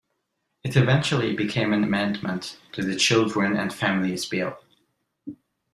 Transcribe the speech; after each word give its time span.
It 0.63 0.75
eventually 0.75 1.35
became 1.35 1.73
an 1.73 1.83
amendment 1.83 2.57
to 2.71 2.81
the 2.81 2.95
Children 2.95 3.55
and 3.55 3.71
Families 3.71 4.25
Bill. 4.25 4.57